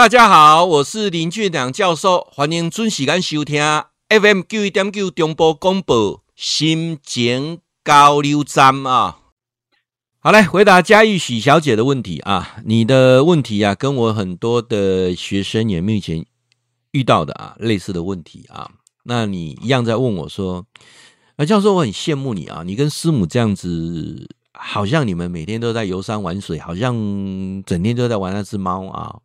[0.00, 3.62] 大家好，我是林俊良教授，欢迎准时间收听
[4.08, 9.18] FM 九一点九中波广播心情交流站啊。
[10.18, 16.24] 好嘞，回答嘉义许小姐的问题啊，你的问题啊，跟我很多的学生也目前
[16.92, 18.70] 遇到的啊类似的问题啊，
[19.04, 20.64] 那你一样在问我说，
[21.36, 26.94] 啊教授，我很羡慕你啊，你跟师母这样子，好像你们每天都在游山玩水，好像
[27.66, 29.18] 整天都在玩那只猫啊。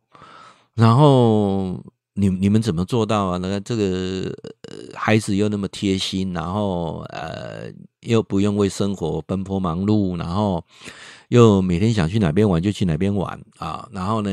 [0.76, 1.82] 然后
[2.12, 3.38] 你你们怎么做到啊？
[3.38, 4.30] 那个这个
[4.94, 10.62] 孩子又那么贴心，然后呃又不用为生活奔波忙碌，然后
[11.28, 13.88] 又每天想去哪边玩就去哪边玩啊。
[13.90, 14.30] 然后呢，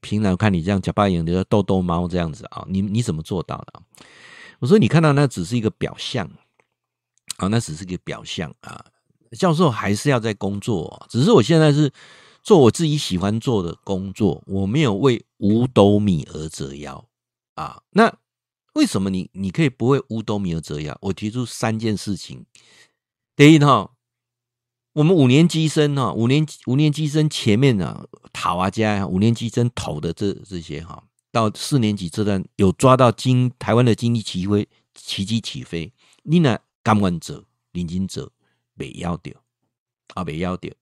[0.00, 3.80] 平常看你这样假扮演的逗逗猫这样子啊，你你怎么做到的？
[4.58, 6.28] 我说你看到那只是一个表象
[7.36, 8.84] 啊，那只是一个表象啊。
[9.38, 11.92] 教授还是要在工作，只是我现在是。
[12.42, 17.08] 做我自己喜欢做的工作，我没有为五斗米而折腰
[17.54, 17.82] 啊。
[17.90, 18.18] 那
[18.74, 20.96] 为什么你你可以不为五斗米而折腰？
[21.02, 22.46] 我提出三件事情。
[23.36, 23.92] 第一哈，
[24.92, 38.30] 我们五年级生哈，五年五年级生前面呢，讨啊家五年级生投的这这些哈，到四年级这段有抓到经台湾的经济起飞奇迹起飞，你呢甘愿者领金者
[38.74, 39.34] 没要掉
[40.14, 40.72] 啊，没要掉。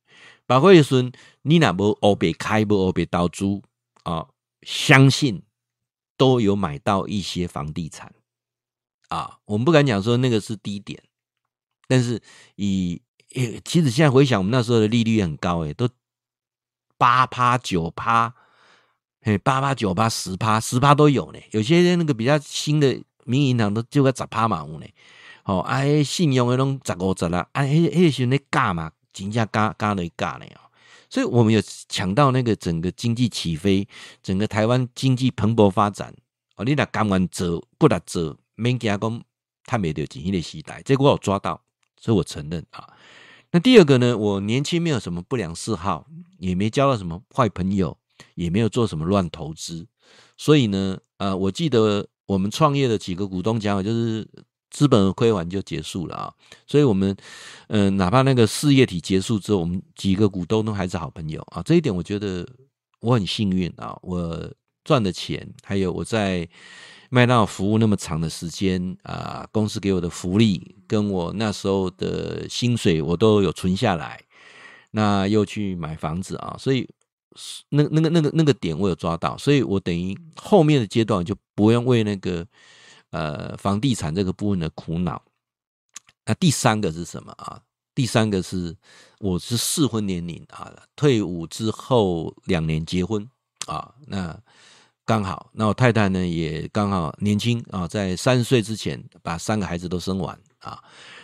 [0.49, 1.03] 包括说，
[1.43, 3.45] 你若无乌白开，无乌白投资
[4.03, 4.27] 啊，
[4.63, 5.43] 相信
[6.17, 8.15] 都有买到一些房地产
[9.11, 9.39] 啊。
[9.45, 11.03] 我们不敢讲说那个是低点，
[11.87, 12.23] 但是
[12.57, 13.03] 以
[13.35, 15.87] 诶，其实现在回想，我们那时候的利率很高诶，都
[16.97, 18.35] 八趴九趴，
[19.21, 21.39] 嘿，八趴九趴十趴十趴都有呢。
[21.51, 24.87] 有些那个比较新的民营银行都就个十趴嘛有呢。
[25.45, 28.93] 哦，啊，信用的拢十五十啦，啊，迄迄时阵咧加嘛。
[29.23, 30.71] 金价嘎嘎的嘎呢啊，
[31.11, 33.87] 所以我们有抢到那个整个经济起飞，
[34.23, 36.15] 整个台湾经济蓬勃发展
[36.57, 36.65] 哦。
[36.65, 39.23] 你那甘愿做不能做，免惊讲
[39.65, 41.61] 他没得钱的时代，这个我有抓到，
[42.01, 42.89] 所以我承认啊。
[43.51, 46.07] 那第二个呢，我年轻没有什么不良嗜好，
[46.39, 47.97] 也没交到什么坏朋友，
[48.35, 49.87] 也没有做什么乱投资，
[50.37, 54.29] 所以呢，呃，我记得我们创业的几个股东讲，就是。
[54.71, 56.33] 资本亏完就结束了啊，
[56.67, 57.17] 所以我们，
[57.69, 61.63] 嗯、哪怕那个事业体结束之后，我们几个股东都还是好朋友啊。
[61.63, 62.47] 这一点我觉得
[63.01, 64.53] 我很幸运啊，我
[64.85, 66.47] 赚的钱，还有我在
[67.09, 74.21] 麦当劳服务那么长的时间啊，公司给我的福利，跟我那时候的薪水，我都有存下来。
[74.91, 76.87] 那又去买房子啊，所以
[77.71, 82.47] 那那个那个那个点我有抓到，所以我等于后面的阶段就不用为那个。
[83.11, 85.23] 呃，房地产这个部分的苦恼。
[86.27, 87.61] 那第三个是什么啊？
[87.95, 88.77] 第三个是
[89.19, 93.29] 我是适婚年龄啊，退伍之后两年结婚
[93.67, 94.39] 啊，那
[95.05, 100.81] 刚好，那我太太呢也刚好年轻啊，在三十岁之前把三个孩子都生完啊，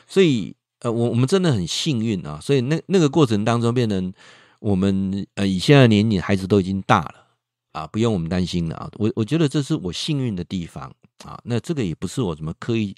[0.08, 4.12] 所以呃，我我们真的很幸运啊，所以那那个过程当中，变成
[4.58, 7.26] 我们呃以现在的年龄，孩子都已经大了
[7.72, 8.90] 啊，不用我们担心了啊。
[8.96, 10.92] 我我觉得这是我幸运的地方。
[11.24, 12.94] 啊，那这个也不是我怎么刻意。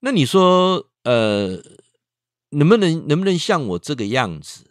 [0.00, 1.60] 那你说，呃，
[2.50, 4.70] 能不能能不能像我这个样子？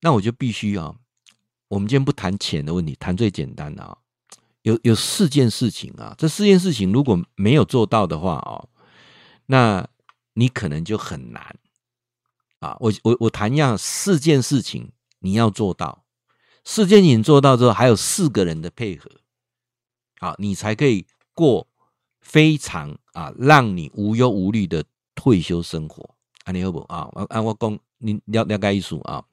[0.00, 0.96] 那我就必须啊。
[1.68, 3.96] 我们今天不谈钱的问题，谈最简单的啊。
[4.62, 8.66] 有有四件事情啊，这四件事情如果没有做到的话啊，
[9.46, 9.88] 那
[10.34, 11.56] 你可能就很难
[12.58, 12.76] 啊。
[12.80, 14.90] 我我我谈一样，四件事情
[15.20, 16.04] 你要做到，
[16.64, 19.10] 四件事情做到之后，还有四个人的配合，
[20.18, 21.06] 好，你才可以。
[21.38, 21.67] 过
[22.28, 24.84] 非常啊，让你无忧无虑的
[25.14, 27.08] 退休生活，安尼好不啊？
[27.30, 29.24] 啊我讲，你了了解意思啊？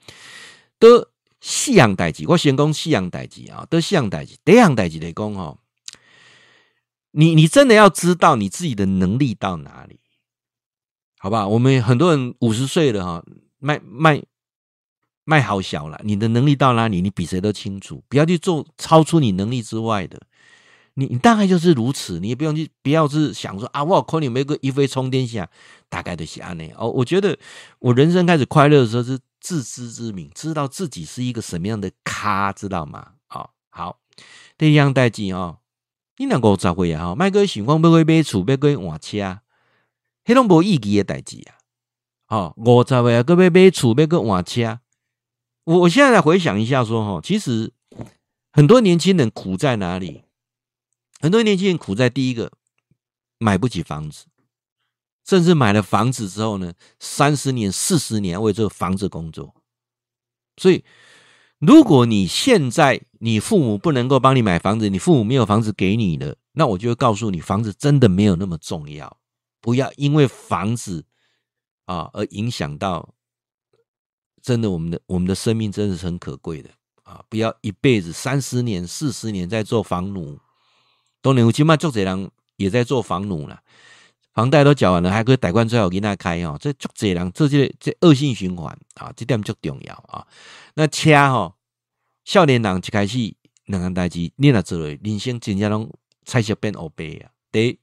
[0.79, 1.05] 都
[1.41, 3.67] 四样代志，我先讲四样代志啊。
[3.69, 5.59] 都四样代志，第一样代志来讲哦，
[7.11, 10.00] 你你真的要知道你自己的能力到哪里，
[11.17, 11.45] 好吧？
[11.45, 13.25] 我们很多人五十岁了哈，
[13.59, 14.23] 卖卖
[15.25, 20.22] 卖好小了，你的能力到哪里，你比谁都清楚，不要去做超出你能力之外的。
[20.97, 25.50] 你你大概就是如此，你也不用去，不要是想说啊，我靠，你没个一飞冲天下，
[25.90, 26.90] 大概的是安内哦。
[26.90, 27.38] 我觉得
[27.80, 33.12] 我人生开始快乐的时候是自知之明，知道自己是一个什么样的咖，知道吗？
[33.28, 34.00] 好，好，
[34.58, 35.58] 第一样代志哦，
[36.18, 39.40] 你那五十岁啊，哈，麦哥想讲要去买厝，要去换车，
[40.24, 41.59] 迄种无意义的代志啊。
[42.30, 44.80] 哦，五十岁啊，个买厝，要去换车。
[45.66, 47.74] 我我现在来回想一下，说哈，其实
[48.53, 50.22] 很多年轻人苦在哪里？
[51.25, 52.51] 很多年轻人苦在第一个
[53.39, 54.27] 买不起房子，
[55.27, 59.55] 甚至买了房子之后呢，三十年、四十年为这个房子工作，
[60.55, 60.85] 所以
[61.57, 69.17] 如果你现在你父母不能够帮你买房子，你父母没有房子给你的，那我就会告诉你，房子真的没有那么重要，
[69.59, 71.05] 不要因为房子
[71.85, 73.16] 啊而影响到，
[74.43, 76.69] 真的我们的我们的生命真的是很可贵的。
[77.01, 77.23] 啊！
[77.29, 80.39] 不要一辈子三十年、四十年在做房奴，
[81.25, 83.59] 都能起码做这人也在做房奴了，
[84.31, 90.27] 房贷都缴完了，还可以贷款最后给他开哦，这做这人这这这恶性循环啊，这点足重要啊。
[90.75, 91.55] 那车吼，
[92.25, 93.33] 少年人一开始
[93.66, 95.91] 两个代志，你若做了，人生真正拢
[96.25, 97.33] 彩色变乌白啊！
[97.51, 97.79] 第一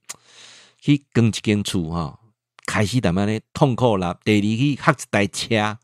[0.79, 2.17] 去耕一间厝哈，
[2.65, 4.17] 开始慢慢的痛苦啦。
[4.23, 5.77] 第二去学一台车，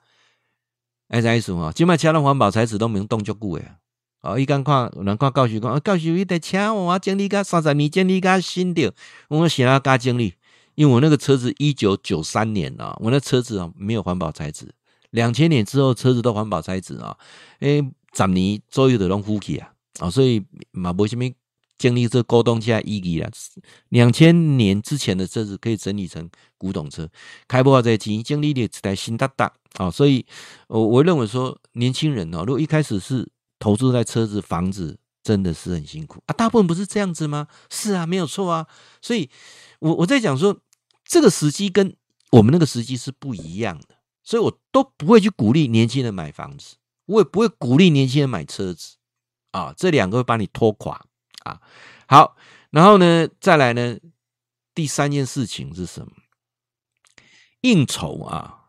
[1.09, 1.73] 哎，啥意思哈？
[1.73, 3.75] 即卖车拢环保材质都免动足久诶。
[4.21, 8.93] 哦，伊讲看，有人看教授讲，教授伊台车我整理甲三十年整理甲新的，
[9.29, 10.33] 我想要加整理，
[10.75, 14.73] 因为我那个车子一九九三年啊，我那车子啊没有环保材质。
[15.11, 17.17] 两千年之后，车子都环保材质啊，
[17.61, 17.81] 诶，
[18.13, 21.25] 十年左右的拢浮起啊，啊，所以嘛，无什么
[21.77, 23.29] 经历这古董车意义啦。
[23.87, 27.09] 两千年之前的车子可以整理成古董车，
[27.47, 30.25] 开不好在经经历的一台新大大啊，所以
[30.67, 33.27] 我我认为说，年轻人哦，如果一开始是
[33.59, 36.33] 投资在车子、房子，真的是很辛苦啊。
[36.33, 37.47] 大部分不是这样子吗？
[37.69, 38.65] 是啊，没有错啊。
[39.01, 39.29] 所以
[39.79, 40.59] 我我在讲说，
[41.03, 41.95] 这个时机跟
[42.31, 43.99] 我们那个时机是不一样的。
[44.21, 46.75] 所以我都不会去鼓励年轻人买房子，
[47.05, 48.97] 我也不会鼓励年轻人买车子，
[49.49, 51.03] 啊，这两个会把你拖垮
[51.45, 51.59] 啊。
[52.07, 52.35] 好，
[52.69, 53.97] 然后呢，再来呢，
[54.75, 56.11] 第三件事情是什么？
[57.61, 58.65] 应酬啊，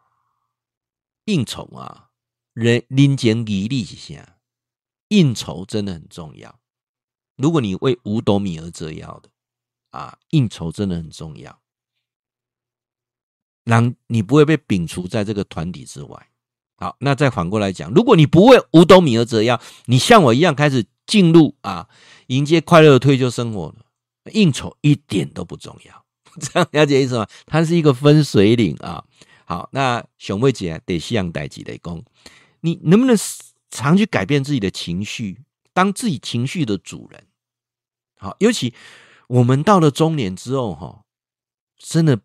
[1.26, 2.08] 应酬啊，
[2.54, 4.38] 人人间义理一下，
[5.10, 6.58] 应酬真的很重要。
[7.36, 9.28] 如果你为五斗米而折腰的
[9.90, 11.60] 啊，应酬真的很重要。
[13.64, 16.28] 让你不会被摒除在这个团体之外。
[16.76, 21.88] 好，那再反过来讲，如果你不为五斗米而折腰，你像我一样开始进入啊，
[22.28, 23.84] 迎接快乐的退休生活了，
[24.32, 26.04] 应酬一点都不重要。
[26.40, 27.26] 这样了解意思吗？
[27.46, 29.04] 它是一个分水岭啊。
[29.44, 32.02] 好，那熊妹姐得向代级来讲，
[32.60, 33.16] 你能不能
[33.70, 37.26] 常去改变自己的情绪，当自己情绪的主人？
[38.18, 38.74] 好，尤其
[39.28, 41.04] 我们到了中年之后，哈，
[41.78, 42.20] 真的。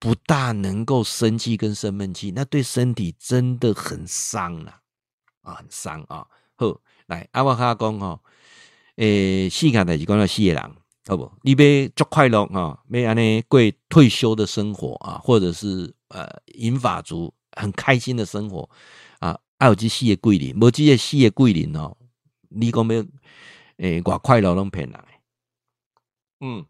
[0.00, 4.80] 不大能够生气跟生闷气，那对身体真的很伤了
[5.40, 6.26] 啊，很伤啊！
[6.56, 8.20] 好，来阿瓦哈讲哈，
[8.96, 10.62] 诶，细看的是讲到四个人，
[11.06, 11.32] 好不？
[11.40, 13.58] 你别足快乐啊，没安尼过
[13.88, 18.68] 退休的生活啊，或者是呃银发族很开心的生活
[19.58, 21.96] 啊，还有这四个桂林，无即个四个桂林哦，
[22.48, 23.06] 你讲没有？
[23.78, 25.04] 诶，我快乐拢骗人，
[26.40, 26.64] 嗯，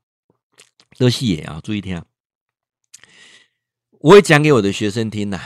[0.97, 2.03] 都四个啊，注意听。
[4.01, 5.39] 我会讲给我的学生听呐，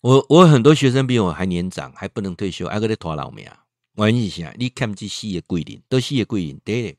[0.00, 3.48] 我我很多学生比我还年长，还不能退休，还搁咧拖老命。
[3.94, 6.98] 我跟你讲，你看这四个桂林，都四个桂林，对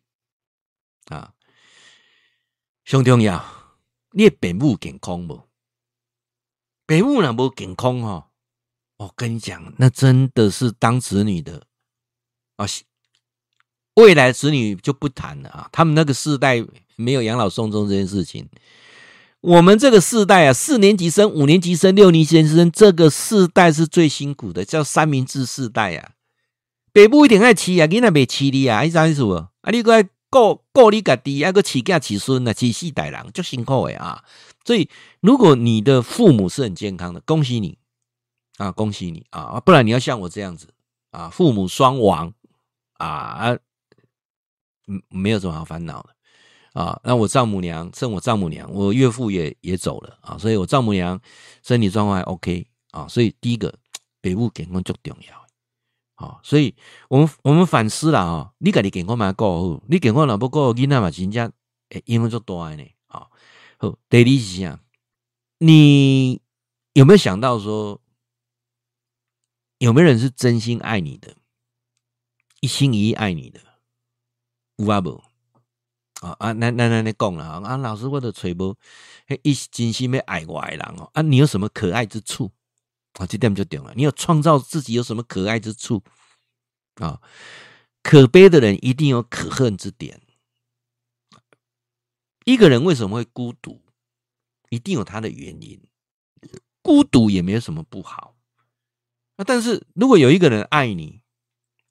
[1.08, 1.34] 啊，
[2.86, 3.44] 上重要，
[4.12, 5.50] 你的父母健康无？
[6.88, 8.30] 父母若无健康哦，
[9.04, 11.64] 我跟你讲，那真的是当子女的
[12.56, 12.66] 啊，
[13.96, 16.66] 未来子女就不谈了啊，他们那个世代
[16.96, 18.48] 没有养老送终这件事情。
[19.42, 26.12] 我们这个世代啊，四年级生、五年级生、六年级生，这个世代是最辛苦的，叫三明治世代啊。
[26.94, 29.36] 爸母一定爱饲啊，囡仔袂饲你啊，你知意思无？
[29.36, 34.24] 啊，你搁爱顾顾你家己，还搁饲囝饲孙啊，饲四代人，足辛苦的啊。
[34.64, 37.78] 所以，如果你的父母是很健康的，恭喜你
[38.64, 39.60] 啊，恭喜你啊！
[39.60, 40.74] 不然你要像我这样子
[41.12, 42.34] 啊，父母双亡
[42.94, 43.58] 啊，
[44.88, 46.10] 嗯，没有什么好烦恼的。
[46.72, 51.20] 啊，那我丈母娘趁我丈母娘，我岳父也也走了啊，所以我丈母娘
[51.62, 53.74] 身体状况还 OK 啊，所以第一个
[54.22, 56.74] 北部健康最重要啊，所以
[57.10, 61.52] 我们我们反思了啊，你家己健康蛮够好，你健康若不够，囡仔嘛真正
[61.90, 63.28] 诶，影响就大呢啊。
[63.78, 64.80] 好，第二是啥？
[65.60, 66.42] 你
[66.94, 68.00] 有没有想到说，
[69.84, 71.36] 有没有人是真心爱你的，
[72.62, 73.60] 一心一意爱你的？
[74.78, 75.22] 有啊不？
[76.22, 78.78] 啊啊，那那那那讲了啊，老师我的揣无，
[79.42, 82.50] 一真心要爱我的人哦啊，你有什么可爱之处
[83.16, 83.28] 啊？
[83.28, 86.02] 这点就对了，你有创造自己有什么可爱之处
[86.96, 87.22] 啊？
[88.02, 90.22] 可悲的人一定有可恨之点。
[92.46, 93.82] 一个人为什么会孤独？
[94.70, 95.82] 一定有他的原因。
[96.82, 98.33] 孤独也没有什么不好。
[99.44, 101.22] 但是如果有一个人爱你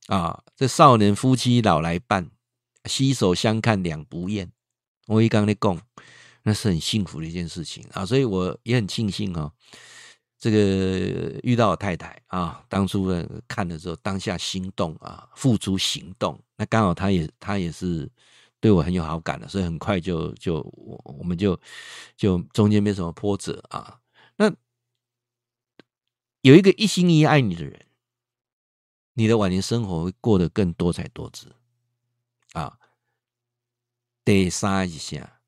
[0.09, 2.31] 啊，这少年夫妻老来伴。
[2.87, 4.51] 携手相看两不厌，
[5.07, 5.81] 我一刚在讲，
[6.43, 9.53] 那是很幸福的一件事情啊，所以我也很庆幸哈，
[10.37, 16.37] 这个遇到我太太啊，当初呢看的时候，当下心动啊，付诸行动。
[16.57, 18.11] 那刚好他也他也是
[18.59, 21.57] 对我很有好感的，所以很快就就我我们就
[22.17, 23.97] 就中间没什么波折啊。
[26.43, 27.87] 有一个一心一意爱你的人，
[29.15, 31.57] 你的晚年生活会过得更多彩多姿
[32.53, 32.79] 啊。
[34.25, 35.41] 得杀一下，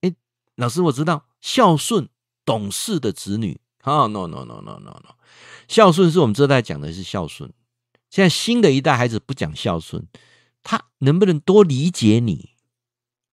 [0.00, 0.12] 哎，
[0.56, 2.08] 老师我知道孝顺。
[2.44, 5.16] 懂事的子女，啊，no no no no no no，
[5.66, 7.52] 孝顺是我们这代讲的是孝顺。
[8.08, 10.06] 现在新的一代孩子不讲孝顺，
[10.62, 12.54] 他能不能多理解你？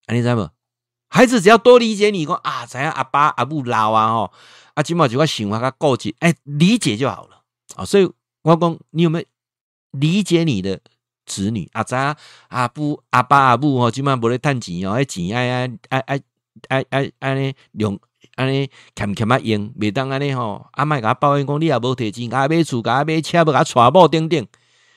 [0.08, 0.50] 啊你知道不？
[1.10, 4.34] 孩子只要多理解你，说啊，怎样阿爸阿母老啊，吼，
[4.74, 7.42] 啊，起码就较想法他顾及，哎，理解就好了
[7.76, 7.86] 啊。
[7.86, 8.10] 所以
[8.44, 9.26] 我讲，你有没有
[9.92, 10.80] 理解你的
[11.26, 11.70] 子女？
[11.74, 12.16] 啊，怎样
[12.50, 16.24] 阿不阿爸阿母哦，起码不会趁钱哦，爱钱爱爱爱爱
[16.70, 18.00] 爱爱爱呢用。
[18.36, 24.48] 安尼欠欠啊用，袂当安尼吼，阿麦甲抱怨讲，你也无摕钱，甲买厝，甲买车，要甲娶某等等。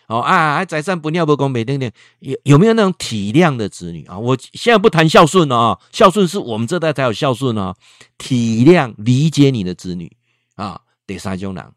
[0.08, 1.90] 哦啊，财产分了无讲，袂等等。
[2.20, 4.18] 有有没有那种体谅的子女啊？
[4.18, 7.74] 我现在不谈孝顺哦，孝顺是我们这代才有孝顺哦。
[8.18, 10.16] 体谅、理解你的子女
[10.54, 11.72] 啊，得三种人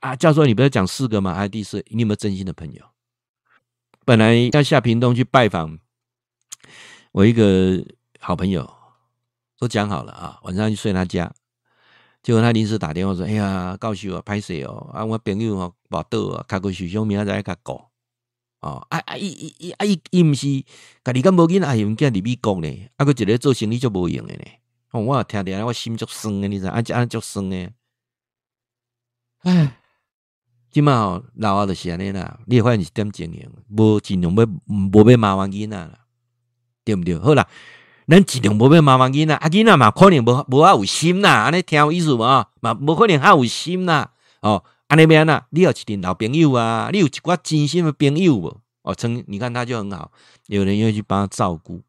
[0.00, 1.34] 啊，教授，你不是讲四个吗？
[1.34, 2.82] 还有第四，你有没有真心的朋友？
[4.04, 5.78] 本来要下屏东去拜访
[7.12, 7.84] 我一个
[8.20, 8.70] 好朋友。
[9.58, 11.32] 都讲好了啊，晚上去睡他家，
[12.26, 17.88] 结果他临时打电话说：“哎呀，告诉我拍摄哦，啊，我朋友哦，报道啊，开个许兄明仔载甲过
[18.62, 20.64] 哦，啊啊，伊伊伊啊伊伊毋是，
[21.04, 24.42] 家己敢无囡仔，用囝伫美国咧，啊，佮一个做生意就无用的呢。
[24.90, 26.66] 哦，我听听，我心足酸的，你知？
[26.66, 27.72] 啊，这安足酸诶。
[29.42, 29.78] 唉，
[30.72, 36.00] 今嘛哦，老啊就是安尼啦，你会发现是点经营，无尽量要无要麻烦囡仔啦，
[36.84, 37.16] 对毋对？
[37.20, 37.46] 好啦。
[38.08, 42.18] 咱尽量无要麻烦囡仔，啊囡仔嘛可能无无啊有心啦，安尼听有意思无？
[42.60, 48.60] 嘛无可能较有心啦，哦，安尼边呐，你有一群老朋友啊，你有一寡真心的朋友无？
[48.82, 50.12] 哦，成，你看他就很好，
[50.46, 51.82] 有人愿意去帮他照顾，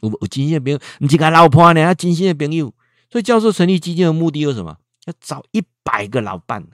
[0.00, 2.72] 有有真心的朋友，毋是甲老婆呢，啊真心的朋友。
[3.08, 4.76] 所以教授成立基金的目的有什么？
[5.06, 6.64] 要找一百个老伴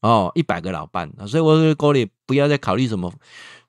[0.00, 3.12] 哦，一百个老伴，所以我说各位不要再考虑什么。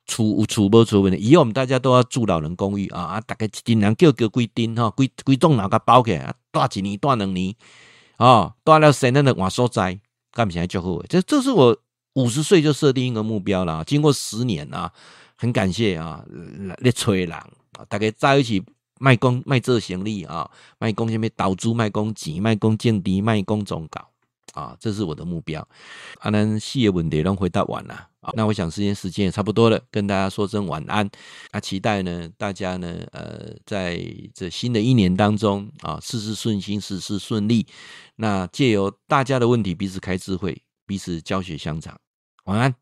[0.06, 3.20] 出有出无出问题，以后我们大家都要住老人公寓啊啊！
[3.20, 7.54] 大概尽量叫叫规定哈，规规栋楼甲包起来，住一年住两年
[8.16, 9.98] 啊，住了三年的换所在，
[10.32, 11.02] 干起来就好。
[11.08, 11.76] 这这是我
[12.14, 13.84] 五十岁就设定一个目标了。
[13.84, 14.92] 经过十年啊，
[15.36, 16.24] 很感谢啊，
[16.78, 18.62] 咧催人啊，大家在一起
[18.98, 20.48] 卖工卖做生意啊，
[20.78, 24.08] 卖工什么投资卖工钱卖工建地卖工总搞
[24.54, 25.60] 啊，这是我的目标。
[26.20, 28.32] 啊，咱四个问题拢回答完了啊。
[28.34, 31.08] 那我想时间时间也差不多了，跟大家说声晚安。
[31.52, 34.00] 那期待呢，大家呢，呃，在
[34.34, 37.66] 这新的一年当中啊，事事顺心，事事顺利。
[38.16, 41.98] 那借由大家的问题，彼此开智慧，彼此教学相长。
[42.44, 42.74] 晚安。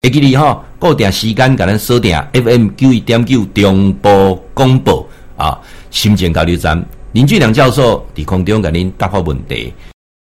[0.00, 5.04] 会记得哈，固定时间给咱锁定 FM 九一点九中波广播
[5.36, 5.60] 啊，
[5.90, 9.74] 心情交流站林俊良教授在空中给您答复问题。